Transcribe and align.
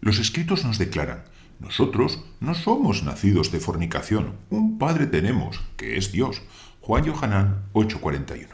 Los 0.00 0.18
escritos 0.18 0.64
nos 0.64 0.78
declaran, 0.78 1.24
nosotros 1.58 2.22
no 2.38 2.54
somos 2.54 3.02
nacidos 3.02 3.50
de 3.50 3.60
fornicación, 3.60 4.34
un 4.50 4.78
Padre 4.78 5.06
tenemos, 5.06 5.62
que 5.76 5.96
es 5.96 6.12
Dios. 6.12 6.42
Juan 6.80 7.04
Yohanan 7.04 7.64
8:41. 7.72 8.48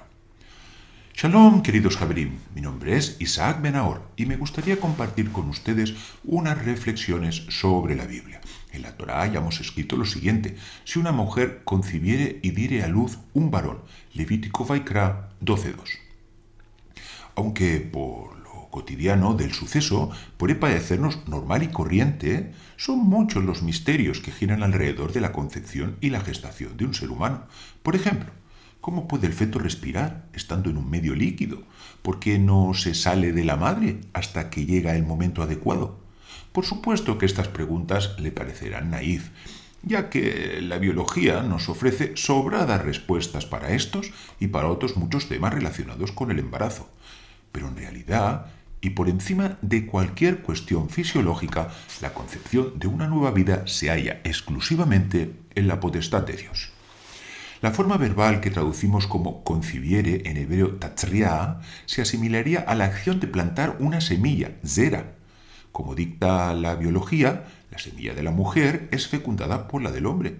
Shalom, 1.14 1.62
queridos 1.62 1.96
Javerim. 1.96 2.38
Mi 2.54 2.62
nombre 2.62 2.96
es 2.96 3.16
Isaac 3.20 3.60
Benahor 3.60 4.08
y 4.16 4.24
me 4.24 4.36
gustaría 4.36 4.80
compartir 4.80 5.30
con 5.30 5.48
ustedes 5.48 5.94
unas 6.24 6.64
reflexiones 6.64 7.44
sobre 7.50 7.96
la 7.96 8.06
Biblia. 8.06 8.40
En 8.72 8.82
la 8.82 8.96
Torá 8.96 9.20
hayamos 9.20 9.60
escrito 9.60 9.96
lo 9.96 10.06
siguiente: 10.06 10.56
si 10.84 10.98
una 10.98 11.12
mujer 11.12 11.62
concibiere 11.64 12.38
y 12.40 12.52
diere 12.52 12.82
a 12.82 12.88
luz 12.88 13.18
un 13.34 13.50
varón, 13.50 13.80
Levítico 14.14 14.64
Vaikra 14.64 15.30
12:2. 15.40 15.98
Aunque 17.34 17.80
por 17.80 18.41
cotidiano 18.72 19.34
del 19.34 19.52
suceso 19.52 20.10
puede 20.36 20.56
parecernos 20.56 21.28
normal 21.28 21.62
y 21.62 21.68
corriente, 21.68 22.52
son 22.76 22.98
muchos 22.98 23.44
los 23.44 23.62
misterios 23.62 24.18
que 24.18 24.32
giran 24.32 24.64
alrededor 24.64 25.12
de 25.12 25.20
la 25.20 25.30
concepción 25.30 25.96
y 26.00 26.10
la 26.10 26.22
gestación 26.22 26.76
de 26.76 26.86
un 26.86 26.94
ser 26.94 27.10
humano. 27.10 27.44
Por 27.84 27.94
ejemplo, 27.94 28.32
¿Cómo 28.82 29.06
puede 29.06 29.28
el 29.28 29.32
feto 29.32 29.60
respirar 29.60 30.24
estando 30.32 30.68
en 30.68 30.76
un 30.76 30.90
medio 30.90 31.14
líquido? 31.14 31.62
¿Por 32.02 32.18
qué 32.18 32.40
no 32.40 32.74
se 32.74 32.94
sale 32.94 33.30
de 33.30 33.44
la 33.44 33.56
madre 33.56 34.00
hasta 34.12 34.50
que 34.50 34.66
llega 34.66 34.96
el 34.96 35.06
momento 35.06 35.40
adecuado? 35.40 36.00
Por 36.50 36.64
supuesto 36.64 37.16
que 37.16 37.26
estas 37.26 37.46
preguntas 37.46 38.16
le 38.18 38.32
parecerán 38.32 38.90
naif, 38.90 39.30
ya 39.84 40.10
que 40.10 40.60
la 40.62 40.78
biología 40.78 41.44
nos 41.44 41.68
ofrece 41.68 42.16
sobradas 42.16 42.82
respuestas 42.82 43.46
para 43.46 43.70
estos 43.70 44.10
y 44.40 44.48
para 44.48 44.66
otros 44.66 44.96
muchos 44.96 45.28
temas 45.28 45.54
relacionados 45.54 46.10
con 46.10 46.32
el 46.32 46.40
embarazo. 46.40 46.90
Pero 47.52 47.68
en 47.68 47.76
realidad, 47.76 48.46
y 48.82 48.90
por 48.90 49.08
encima 49.08 49.56
de 49.62 49.86
cualquier 49.86 50.42
cuestión 50.42 50.90
fisiológica, 50.90 51.70
la 52.02 52.12
concepción 52.12 52.78
de 52.78 52.88
una 52.88 53.06
nueva 53.06 53.30
vida 53.30 53.66
se 53.66 53.88
halla 53.88 54.20
exclusivamente 54.24 55.32
en 55.54 55.68
la 55.68 55.80
potestad 55.80 56.24
de 56.24 56.36
Dios. 56.36 56.70
La 57.62 57.70
forma 57.70 57.96
verbal 57.96 58.40
que 58.40 58.50
traducimos 58.50 59.06
como 59.06 59.44
concibiere 59.44 60.28
en 60.28 60.36
hebreo 60.36 60.74
tatzria 60.74 61.60
se 61.86 62.02
asimilaría 62.02 62.58
a 62.58 62.74
la 62.74 62.86
acción 62.86 63.20
de 63.20 63.28
plantar 63.28 63.76
una 63.78 64.00
semilla, 64.00 64.50
zera. 64.66 65.14
Como 65.70 65.94
dicta 65.94 66.52
la 66.54 66.74
biología, 66.74 67.44
la 67.70 67.78
semilla 67.78 68.14
de 68.14 68.24
la 68.24 68.32
mujer 68.32 68.88
es 68.90 69.06
fecundada 69.06 69.68
por 69.68 69.80
la 69.80 69.92
del 69.92 70.06
hombre. 70.06 70.38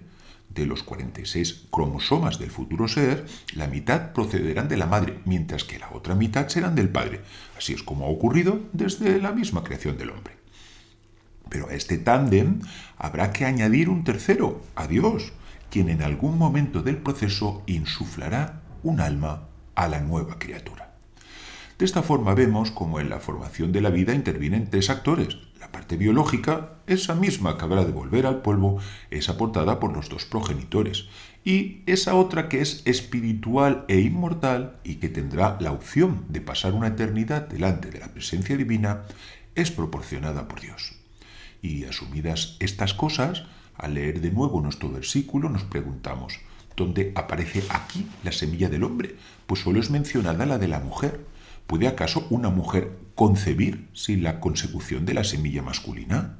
De 0.53 0.67
los 0.67 0.83
46 0.83 1.65
cromosomas 1.71 2.37
del 2.37 2.51
futuro 2.51 2.87
ser, 2.87 3.25
la 3.55 3.67
mitad 3.67 4.13
procederán 4.13 4.67
de 4.67 4.77
la 4.77 4.85
madre, 4.85 5.19
mientras 5.25 5.63
que 5.63 5.79
la 5.79 5.89
otra 5.91 6.13
mitad 6.13 6.47
serán 6.47 6.75
del 6.75 6.89
padre. 6.89 7.21
Así 7.57 7.73
es 7.73 7.81
como 7.81 8.05
ha 8.05 8.09
ocurrido 8.09 8.59
desde 8.71 9.19
la 9.19 9.31
misma 9.31 9.63
creación 9.63 9.97
del 9.97 10.11
hombre. 10.11 10.35
Pero 11.49 11.69
a 11.69 11.73
este 11.73 11.97
tándem 11.97 12.61
habrá 12.97 13.31
que 13.31 13.45
añadir 13.45 13.89
un 13.89 14.03
tercero, 14.03 14.61
a 14.75 14.87
Dios, 14.87 15.33
quien 15.71 15.89
en 15.89 16.03
algún 16.03 16.37
momento 16.37 16.83
del 16.83 16.97
proceso 16.97 17.63
insuflará 17.65 18.61
un 18.83 19.01
alma 19.01 19.47
a 19.73 19.87
la 19.87 20.01
nueva 20.01 20.37
criatura. 20.37 20.92
De 21.83 21.87
esta 21.87 22.01
forma 22.01 22.33
vemos 22.33 22.71
cómo 22.71 23.01
en 23.01 23.09
la 23.09 23.19
formación 23.19 23.73
de 23.73 23.81
la 23.81 23.89
vida 23.89 24.15
intervienen 24.15 24.69
tres 24.69 24.89
actores. 24.89 25.35
La 25.59 25.69
parte 25.69 25.97
biológica, 25.97 26.75
esa 26.87 27.13
misma 27.13 27.57
que 27.57 27.65
habrá 27.65 27.83
de 27.83 27.91
volver 27.91 28.25
al 28.25 28.41
polvo, 28.41 28.79
es 29.11 29.27
aportada 29.27 29.81
por 29.81 29.91
los 29.91 30.07
dos 30.07 30.23
progenitores. 30.23 31.09
Y 31.43 31.81
esa 31.85 32.15
otra 32.15 32.47
que 32.47 32.61
es 32.61 32.83
espiritual 32.85 33.83
e 33.89 33.99
inmortal 33.99 34.77
y 34.85 34.95
que 34.95 35.09
tendrá 35.09 35.57
la 35.59 35.73
opción 35.73 36.23
de 36.29 36.39
pasar 36.39 36.71
una 36.71 36.87
eternidad 36.87 37.49
delante 37.49 37.91
de 37.91 37.99
la 37.99 38.13
presencia 38.13 38.55
divina, 38.55 39.01
es 39.53 39.69
proporcionada 39.69 40.47
por 40.47 40.61
Dios. 40.61 40.93
Y 41.61 41.83
asumidas 41.83 42.55
estas 42.61 42.93
cosas, 42.93 43.43
al 43.75 43.95
leer 43.95 44.21
de 44.21 44.31
nuevo 44.31 44.61
nuestro 44.61 44.89
versículo 44.89 45.49
nos 45.49 45.65
preguntamos, 45.65 46.39
¿dónde 46.77 47.11
aparece 47.15 47.61
aquí 47.67 48.07
la 48.23 48.31
semilla 48.31 48.69
del 48.69 48.85
hombre? 48.85 49.17
Pues 49.47 49.59
solo 49.59 49.81
es 49.81 49.89
mencionada 49.89 50.45
la 50.45 50.57
de 50.57 50.69
la 50.69 50.79
mujer. 50.79 51.33
¿Puede 51.67 51.87
acaso 51.87 52.27
una 52.29 52.49
mujer 52.49 52.97
concebir 53.15 53.89
sin 53.93 54.23
la 54.23 54.39
consecución 54.39 55.05
de 55.05 55.13
la 55.13 55.23
semilla 55.23 55.61
masculina? 55.61 56.39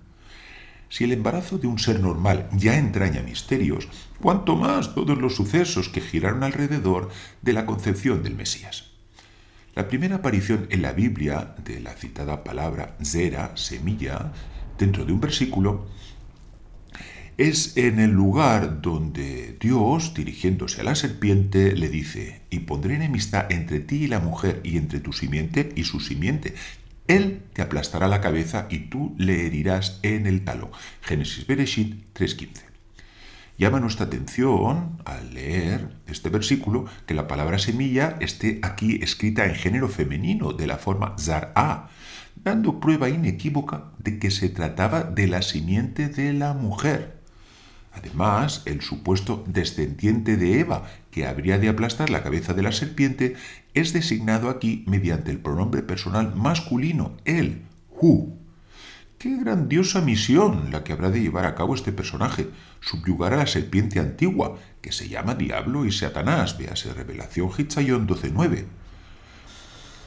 Si 0.89 1.03
el 1.03 1.11
embarazo 1.11 1.57
de 1.57 1.67
un 1.67 1.79
ser 1.79 1.99
normal 1.99 2.49
ya 2.51 2.77
entraña 2.77 3.23
misterios, 3.23 3.87
cuanto 4.21 4.55
más 4.55 4.93
todos 4.93 5.17
los 5.17 5.35
sucesos 5.35 5.89
que 5.89 6.01
giraron 6.01 6.43
alrededor 6.43 7.09
de 7.41 7.53
la 7.53 7.65
concepción 7.65 8.21
del 8.21 8.35
Mesías. 8.35 8.91
La 9.75 9.87
primera 9.87 10.17
aparición 10.17 10.67
en 10.69 10.83
la 10.83 10.91
Biblia 10.91 11.55
de 11.65 11.79
la 11.79 11.93
citada 11.93 12.43
palabra 12.43 12.95
zera, 13.03 13.57
semilla, 13.57 14.31
dentro 14.77 15.03
de 15.03 15.13
un 15.13 15.19
versículo, 15.19 15.87
es 17.37 17.77
en 17.77 17.99
el 17.99 18.11
lugar 18.11 18.81
donde 18.81 19.57
Dios, 19.59 20.13
dirigiéndose 20.13 20.81
a 20.81 20.83
la 20.83 20.95
serpiente, 20.95 21.75
le 21.75 21.89
dice, 21.89 22.41
y 22.49 22.59
pondré 22.59 22.95
enemistad 22.95 23.51
entre 23.51 23.79
ti 23.79 24.03
y 24.03 24.07
la 24.07 24.19
mujer, 24.19 24.61
y 24.63 24.77
entre 24.77 24.99
tu 24.99 25.13
simiente 25.13 25.71
y 25.75 25.83
su 25.83 25.99
simiente. 25.99 26.53
Él 27.07 27.41
te 27.53 27.61
aplastará 27.61 28.07
la 28.07 28.21
cabeza 28.21 28.67
y 28.69 28.89
tú 28.89 29.13
le 29.17 29.45
herirás 29.45 29.99
en 30.03 30.25
el 30.25 30.43
talón. 30.43 30.71
Génesis 31.01 31.45
Bereshit 31.45 32.13
3.15. 32.13 32.73
Llama 33.57 33.79
nuestra 33.79 34.05
atención 34.05 34.97
al 35.05 35.33
leer 35.33 35.89
este 36.07 36.29
versículo 36.29 36.85
que 37.05 37.13
la 37.13 37.27
palabra 37.27 37.59
semilla 37.59 38.17
esté 38.19 38.59
aquí 38.63 38.99
escrita 39.03 39.45
en 39.45 39.55
género 39.55 39.89
femenino 39.89 40.53
de 40.53 40.65
la 40.65 40.77
forma 40.77 41.15
zar'a, 41.19 41.89
dando 42.35 42.79
prueba 42.79 43.09
inequívoca 43.09 43.91
de 43.99 44.17
que 44.17 44.31
se 44.31 44.49
trataba 44.49 45.03
de 45.03 45.27
la 45.27 45.41
simiente 45.41 46.07
de 46.07 46.33
la 46.33 46.53
mujer. 46.53 47.12
Además, 47.93 48.63
el 48.65 48.81
supuesto 48.81 49.43
descendiente 49.47 50.35
de 50.35 50.59
Eva, 50.59 50.83
que 51.11 51.27
habría 51.27 51.59
de 51.59 51.69
aplastar 51.69 52.09
la 52.09 52.23
cabeza 52.23 52.53
de 52.53 52.63
la 52.63 52.71
serpiente, 52.71 53.35
es 53.73 53.93
designado 53.93 54.49
aquí 54.49 54.83
mediante 54.87 55.31
el 55.31 55.37
pronombre 55.37 55.83
personal 55.83 56.35
masculino, 56.35 57.17
él, 57.25 57.63
hu. 57.91 58.39
Qué 59.19 59.37
grandiosa 59.37 60.01
misión 60.01 60.71
la 60.71 60.83
que 60.83 60.91
habrá 60.91 61.09
de 61.09 61.21
llevar 61.21 61.45
a 61.45 61.55
cabo 61.55 61.75
este 61.75 61.93
personaje, 61.93 62.49
subyugar 62.81 63.33
a 63.33 63.37
la 63.37 63.47
serpiente 63.47 63.99
antigua, 63.99 64.57
que 64.81 64.91
se 64.91 65.07
llama 65.07 65.35
Diablo 65.35 65.85
y 65.85 65.91
Satanás, 65.91 66.57
véase 66.57 66.93
Revelación 66.93 67.49
Hitzayon 67.57 68.07
12.9. 68.07 68.65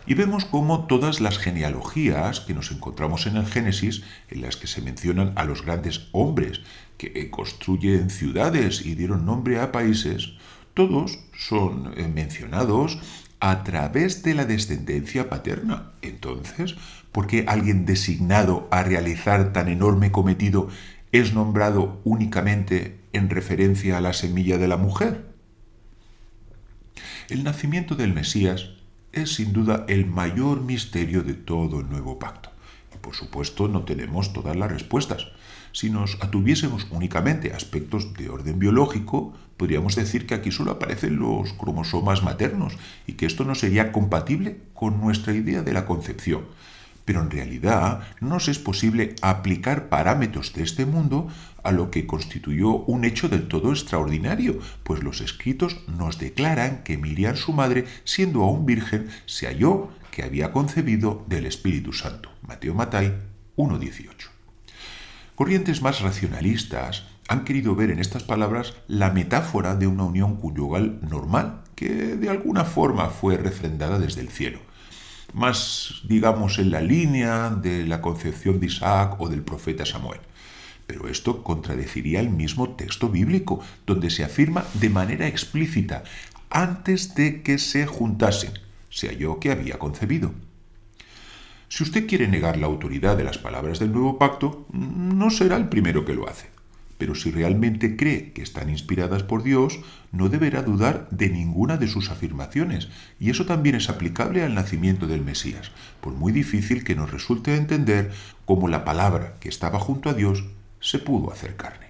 Y 0.06 0.14
vemos 0.14 0.44
cómo 0.44 0.86
todas 0.86 1.20
las 1.20 1.38
genealogías 1.38 2.40
que 2.40 2.54
nos 2.54 2.70
encontramos 2.70 3.26
en 3.26 3.36
el 3.36 3.46
Génesis, 3.46 4.04
en 4.30 4.42
las 4.42 4.56
que 4.56 4.68
se 4.68 4.80
mencionan 4.80 5.32
a 5.34 5.44
los 5.44 5.62
grandes 5.62 6.08
hombres 6.12 6.60
que 6.96 7.28
construyen 7.30 8.08
ciudades 8.10 8.86
y 8.86 8.94
dieron 8.94 9.26
nombre 9.26 9.60
a 9.60 9.72
países, 9.72 10.34
todos 10.74 11.18
son 11.36 11.92
eh, 11.96 12.06
mencionados 12.06 12.98
a 13.40 13.64
través 13.64 14.22
de 14.22 14.34
la 14.34 14.44
descendencia 14.44 15.28
paterna. 15.28 15.92
Entonces, 16.02 16.76
¿por 17.12 17.26
qué 17.26 17.44
alguien 17.48 17.84
designado 17.84 18.68
a 18.70 18.82
realizar 18.82 19.52
tan 19.52 19.68
enorme 19.68 20.12
cometido 20.12 20.68
es 21.12 21.34
nombrado 21.34 22.00
únicamente 22.04 23.00
en 23.12 23.30
referencia 23.30 23.98
a 23.98 24.00
la 24.00 24.12
semilla 24.12 24.58
de 24.58 24.68
la 24.68 24.76
mujer? 24.76 25.26
El 27.28 27.42
nacimiento 27.42 27.94
del 27.96 28.14
Mesías 28.14 28.70
es 29.12 29.34
sin 29.34 29.52
duda 29.52 29.84
el 29.88 30.06
mayor 30.06 30.60
misterio 30.60 31.22
de 31.22 31.34
todo 31.34 31.80
el 31.80 31.88
nuevo 31.88 32.18
pacto. 32.18 32.50
Y 32.94 32.98
por 32.98 33.14
supuesto 33.14 33.68
no 33.68 33.82
tenemos 33.82 34.32
todas 34.32 34.56
las 34.56 34.70
respuestas. 34.70 35.28
Si 35.72 35.90
nos 35.90 36.16
atuviésemos 36.22 36.86
únicamente 36.90 37.52
a 37.52 37.56
aspectos 37.56 38.14
de 38.14 38.30
orden 38.30 38.58
biológico, 38.58 39.34
podríamos 39.56 39.94
decir 39.94 40.26
que 40.26 40.34
aquí 40.34 40.50
solo 40.50 40.72
aparecen 40.72 41.16
los 41.16 41.52
cromosomas 41.52 42.22
maternos 42.22 42.74
y 43.06 43.12
que 43.12 43.26
esto 43.26 43.44
no 43.44 43.54
sería 43.54 43.92
compatible 43.92 44.58
con 44.74 45.00
nuestra 45.00 45.34
idea 45.34 45.62
de 45.62 45.72
la 45.72 45.86
concepción. 45.86 46.44
Pero 47.04 47.20
en 47.20 47.30
realidad 47.30 48.00
nos 48.20 48.48
es 48.48 48.58
posible 48.58 49.14
aplicar 49.22 49.88
parámetros 49.88 50.52
de 50.54 50.62
este 50.62 50.86
mundo 50.86 51.28
a 51.66 51.72
lo 51.72 51.90
que 51.90 52.06
constituyó 52.06 52.76
un 52.84 53.04
hecho 53.04 53.28
del 53.28 53.48
todo 53.48 53.72
extraordinario, 53.72 54.60
pues 54.84 55.02
los 55.02 55.20
escritos 55.20 55.80
nos 55.88 56.18
declaran 56.18 56.84
que 56.84 56.96
Miriam, 56.96 57.36
su 57.36 57.52
madre, 57.52 57.86
siendo 58.04 58.44
aún 58.44 58.66
virgen, 58.66 59.08
se 59.26 59.46
halló 59.46 59.90
que 60.12 60.22
había 60.22 60.52
concebido 60.52 61.24
del 61.28 61.44
Espíritu 61.44 61.92
Santo. 61.92 62.30
Mateo 62.46 62.72
Matai 62.72 63.14
1.18. 63.56 64.06
Corrientes 65.34 65.82
más 65.82 66.00
racionalistas 66.00 67.04
han 67.28 67.44
querido 67.44 67.74
ver 67.74 67.90
en 67.90 67.98
estas 67.98 68.22
palabras 68.22 68.74
la 68.86 69.10
metáfora 69.10 69.74
de 69.74 69.88
una 69.88 70.04
unión 70.04 70.36
conyugal 70.36 71.00
normal, 71.02 71.64
que 71.74 71.88
de 71.88 72.30
alguna 72.30 72.64
forma 72.64 73.10
fue 73.10 73.36
refrendada 73.36 73.98
desde 73.98 74.20
el 74.20 74.28
cielo 74.28 74.60
más, 75.32 76.00
digamos, 76.04 76.58
en 76.58 76.70
la 76.70 76.80
línea 76.80 77.50
de 77.50 77.84
la 77.86 78.00
concepción 78.00 78.58
de 78.58 78.66
Isaac 78.66 79.16
o 79.18 79.28
del 79.28 79.42
profeta 79.42 79.84
Samuel. 79.84 80.20
Pero 80.86 81.08
esto 81.08 81.42
contradeciría 81.42 82.20
el 82.20 82.30
mismo 82.30 82.70
texto 82.70 83.08
bíblico, 83.08 83.60
donde 83.86 84.10
se 84.10 84.24
afirma 84.24 84.64
de 84.74 84.90
manera 84.90 85.26
explícita, 85.26 86.04
antes 86.50 87.14
de 87.14 87.42
que 87.42 87.58
se 87.58 87.86
juntasen, 87.86 88.52
se 88.88 89.08
halló 89.08 89.40
que 89.40 89.50
había 89.50 89.78
concebido. 89.78 90.32
Si 91.68 91.82
usted 91.82 92.06
quiere 92.06 92.28
negar 92.28 92.56
la 92.56 92.66
autoridad 92.66 93.16
de 93.16 93.24
las 93.24 93.38
palabras 93.38 93.80
del 93.80 93.92
nuevo 93.92 94.18
pacto, 94.18 94.66
no 94.72 95.30
será 95.30 95.56
el 95.56 95.68
primero 95.68 96.04
que 96.04 96.14
lo 96.14 96.28
hace. 96.28 96.46
Pero 96.98 97.14
si 97.14 97.30
realmente 97.30 97.96
cree 97.96 98.32
que 98.32 98.40
están 98.40 98.70
inspiradas 98.70 99.22
por 99.22 99.42
Dios, 99.42 99.80
no 100.12 100.28
deberá 100.28 100.62
dudar 100.62 101.08
de 101.10 101.28
ninguna 101.28 101.76
de 101.76 101.88
sus 101.88 102.10
afirmaciones, 102.10 102.88
y 103.20 103.28
eso 103.28 103.44
también 103.44 103.74
es 103.74 103.90
aplicable 103.90 104.42
al 104.44 104.54
nacimiento 104.54 105.06
del 105.06 105.22
Mesías, 105.22 105.72
por 106.00 106.14
muy 106.14 106.32
difícil 106.32 106.84
que 106.84 106.94
nos 106.94 107.10
resulte 107.10 107.54
entender 107.56 108.12
cómo 108.46 108.68
la 108.68 108.84
palabra 108.84 109.34
que 109.40 109.48
estaba 109.48 109.78
junto 109.78 110.08
a 110.08 110.14
Dios 110.14 110.44
se 110.80 110.98
pudo 110.98 111.32
hacer 111.32 111.56
carne. 111.56 111.86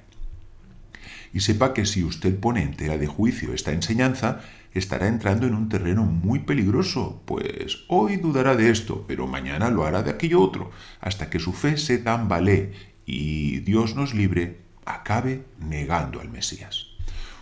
Y 1.32 1.40
sepa 1.40 1.74
que 1.74 1.86
si 1.86 2.04
usted 2.04 2.38
pone 2.38 2.62
en 2.62 2.76
tela 2.76 2.98
de 2.98 3.06
juicio 3.06 3.52
esta 3.52 3.72
enseñanza, 3.72 4.40
estará 4.72 5.08
entrando 5.08 5.46
en 5.46 5.54
un 5.54 5.68
terreno 5.68 6.04
muy 6.04 6.40
peligroso, 6.40 7.22
pues 7.24 7.84
hoy 7.88 8.16
dudará 8.16 8.56
de 8.56 8.70
esto, 8.70 9.04
pero 9.06 9.26
mañana 9.26 9.70
lo 9.70 9.84
hará 9.84 10.02
de 10.02 10.10
aquello 10.10 10.40
otro, 10.40 10.70
hasta 11.00 11.30
que 11.30 11.38
su 11.38 11.52
fe 11.52 11.76
se 11.76 11.98
tambalee 11.98 12.72
y 13.04 13.60
Dios 13.60 13.94
nos 13.96 14.14
libre 14.14 14.60
acabe 14.84 15.44
negando 15.58 16.20
al 16.20 16.30
Mesías. 16.30 16.86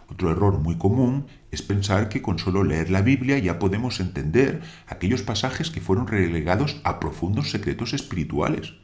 Otro 0.09 0.31
error 0.31 0.59
muy 0.59 0.77
común 0.77 1.27
es 1.51 1.63
pensar 1.63 2.09
que 2.09 2.21
con 2.21 2.39
solo 2.39 2.63
leer 2.63 2.91
la 2.91 3.01
Biblia 3.01 3.39
ya 3.39 3.59
podemos 3.59 4.01
entender 4.01 4.63
aquellos 4.87 5.23
pasajes 5.23 5.71
que 5.71 5.81
fueron 5.81 6.07
relegados 6.07 6.81
a 6.85 7.01
profundos 7.01 7.51
secretos 7.51 7.95
espirituales. 7.95 8.75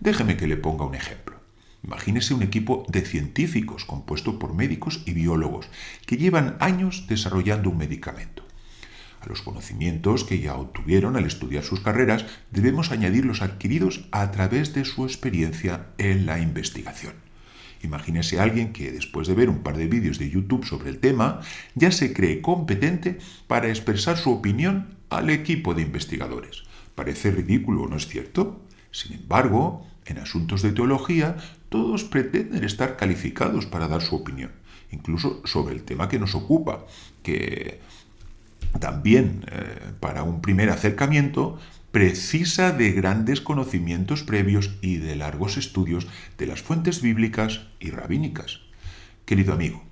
Déjeme 0.00 0.36
que 0.36 0.46
le 0.46 0.56
ponga 0.56 0.86
un 0.86 0.94
ejemplo. 0.94 1.41
Imagínese 1.84 2.34
un 2.34 2.42
equipo 2.42 2.86
de 2.88 3.02
científicos 3.02 3.84
compuesto 3.84 4.38
por 4.38 4.54
médicos 4.54 5.02
y 5.04 5.12
biólogos 5.12 5.66
que 6.06 6.16
llevan 6.16 6.56
años 6.60 7.06
desarrollando 7.08 7.70
un 7.70 7.78
medicamento. 7.78 8.44
A 9.20 9.28
los 9.28 9.42
conocimientos 9.42 10.24
que 10.24 10.40
ya 10.40 10.54
obtuvieron 10.54 11.16
al 11.16 11.26
estudiar 11.26 11.62
sus 11.62 11.80
carreras 11.80 12.26
debemos 12.50 12.90
añadir 12.90 13.24
los 13.24 13.42
adquiridos 13.42 14.08
a 14.10 14.30
través 14.30 14.74
de 14.74 14.84
su 14.84 15.04
experiencia 15.04 15.86
en 15.98 16.26
la 16.26 16.40
investigación. 16.40 17.14
Imagínese 17.82 18.38
a 18.38 18.44
alguien 18.44 18.72
que 18.72 18.92
después 18.92 19.26
de 19.26 19.34
ver 19.34 19.48
un 19.48 19.62
par 19.62 19.76
de 19.76 19.86
vídeos 19.86 20.18
de 20.18 20.30
YouTube 20.30 20.64
sobre 20.64 20.90
el 20.90 20.98
tema 20.98 21.40
ya 21.74 21.90
se 21.90 22.12
cree 22.12 22.40
competente 22.40 23.18
para 23.48 23.68
expresar 23.68 24.18
su 24.18 24.30
opinión 24.30 24.96
al 25.10 25.30
equipo 25.30 25.74
de 25.74 25.82
investigadores. 25.82 26.62
Parece 26.94 27.30
ridículo, 27.32 27.88
¿no 27.88 27.96
es 27.96 28.06
cierto? 28.06 28.62
Sin 28.92 29.14
embargo, 29.14 29.86
en 30.04 30.18
asuntos 30.18 30.62
de 30.62 30.72
teología, 30.72 31.36
todos 31.72 32.04
pretenden 32.04 32.64
estar 32.64 32.96
calificados 32.96 33.64
para 33.64 33.88
dar 33.88 34.02
su 34.02 34.14
opinión, 34.14 34.52
incluso 34.92 35.40
sobre 35.46 35.74
el 35.74 35.82
tema 35.82 36.10
que 36.10 36.18
nos 36.18 36.34
ocupa, 36.34 36.84
que 37.22 37.80
también 38.78 39.44
eh, 39.50 39.92
para 39.98 40.22
un 40.22 40.42
primer 40.42 40.68
acercamiento 40.68 41.58
precisa 41.90 42.72
de 42.72 42.92
grandes 42.92 43.40
conocimientos 43.40 44.22
previos 44.22 44.76
y 44.82 44.98
de 44.98 45.16
largos 45.16 45.56
estudios 45.56 46.06
de 46.36 46.46
las 46.46 46.60
fuentes 46.60 47.00
bíblicas 47.00 47.62
y 47.80 47.90
rabínicas. 47.90 48.60
Querido 49.24 49.54
amigo, 49.54 49.82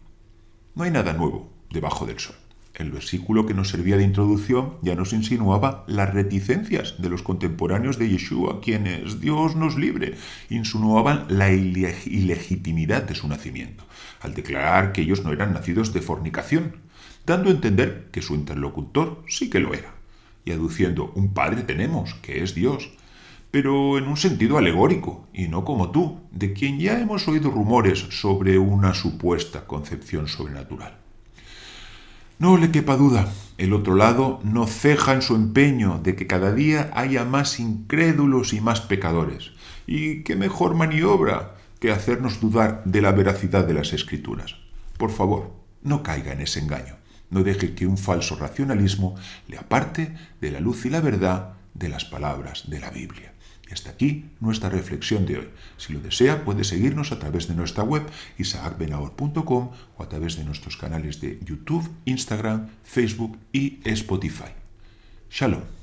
no 0.75 0.85
hay 0.85 0.91
nada 0.91 1.15
nuevo 1.15 1.51
debajo 1.71 2.05
del 2.05 2.19
sol. 2.19 2.37
El 2.81 2.93
versículo 2.93 3.45
que 3.45 3.53
nos 3.53 3.69
servía 3.69 3.99
de 3.99 4.05
introducción 4.05 4.79
ya 4.81 4.95
nos 4.95 5.13
insinuaba 5.13 5.85
las 5.87 6.15
reticencias 6.15 6.95
de 6.97 7.11
los 7.11 7.23
contemporáneos 7.23 7.99
de 7.99 8.09
Yeshua, 8.09 8.63
quienes, 8.63 9.21
Dios 9.21 9.55
nos 9.55 9.77
libre, 9.77 10.15
insinuaban 10.49 11.27
la 11.29 11.53
ilegitimidad 11.53 13.03
de 13.03 13.15
su 13.15 13.29
nacimiento, 13.29 13.85
al 14.23 14.33
declarar 14.33 14.93
que 14.93 15.03
ellos 15.03 15.23
no 15.23 15.31
eran 15.31 15.53
nacidos 15.53 15.93
de 15.93 16.01
fornicación, 16.01 16.77
dando 17.27 17.51
a 17.51 17.53
entender 17.53 18.09
que 18.13 18.23
su 18.23 18.35
interlocutor 18.35 19.25
sí 19.29 19.51
que 19.51 19.61
lo 19.61 19.75
era, 19.75 19.93
y 20.47 20.53
aduciendo 20.53 21.13
un 21.15 21.35
Padre 21.35 21.65
tenemos, 21.65 22.15
que 22.23 22.43
es 22.43 22.55
Dios, 22.55 22.93
pero 23.51 23.99
en 23.99 24.05
un 24.09 24.17
sentido 24.17 24.57
alegórico, 24.57 25.29
y 25.35 25.49
no 25.49 25.67
como 25.67 25.91
tú, 25.91 26.21
de 26.31 26.55
quien 26.55 26.79
ya 26.79 26.99
hemos 26.99 27.29
oído 27.29 27.51
rumores 27.51 27.99
sobre 28.09 28.57
una 28.59 28.95
supuesta 28.95 29.67
concepción 29.67 30.29
sobrenatural. 30.29 31.10
No 32.41 32.57
le 32.57 32.71
quepa 32.71 32.97
duda, 32.97 33.31
el 33.59 33.75
otro 33.75 33.95
lado 33.95 34.41
no 34.45 34.67
ceja 34.67 35.13
en 35.13 35.21
su 35.21 35.35
empeño 35.35 36.01
de 36.03 36.17
que 36.17 36.27
cada 36.27 36.55
día 36.55 36.91
haya 36.95 37.27
más 37.27 37.61
incrédulos 37.61 38.55
y 38.55 38.63
más 38.63 38.81
pecadores. 38.81 39.51
¿Y 39.87 40.23
qué 40.23 40.37
mejor 40.37 40.75
maniobra 40.75 41.57
que 41.81 41.91
hacernos 41.91 42.41
dudar 42.41 42.83
de 42.87 43.03
la 43.03 43.13
veracidad 43.13 43.67
de 43.67 43.75
las 43.75 43.93
escrituras? 43.93 44.57
Por 44.97 45.11
favor, 45.11 45.53
no 45.83 46.03
caiga 46.03 46.33
en 46.33 46.41
ese 46.41 46.61
engaño. 46.61 46.97
No 47.29 47.43
deje 47.43 47.75
que 47.75 47.87
un 47.87 47.99
falso 47.99 48.37
racionalismo 48.37 49.17
le 49.47 49.59
aparte 49.59 50.17
de 50.41 50.51
la 50.51 50.61
luz 50.61 50.87
y 50.87 50.89
la 50.89 51.03
verdad 51.03 51.57
de 51.75 51.91
las 51.91 52.07
palabras 52.07 52.71
de 52.71 52.81
la 52.81 52.89
Biblia. 52.89 53.30
Y 53.71 53.73
hasta 53.73 53.91
aquí 53.91 54.31
nuestra 54.41 54.69
reflexión 54.69 55.27
de 55.27 55.39
hoy. 55.39 55.49
Si 55.77 55.93
lo 55.93 56.01
desea, 56.01 56.45
puede 56.45 56.65
seguirnos 56.65 57.13
a 57.13 57.21
través 57.21 57.47
de 57.47 57.55
nuestra 57.55 57.85
web 57.85 58.03
isaacbenahor.com 58.37 59.71
o 59.97 60.03
a 60.03 60.09
través 60.09 60.37
de 60.37 60.45
nuestros 60.45 60.77
canales 60.77 61.21
de 61.21 61.39
YouTube, 61.45 61.89
Instagram, 62.05 62.69
Facebook 62.83 63.39
y 63.53 63.79
Spotify. 63.85 64.51
Shalom. 65.31 65.80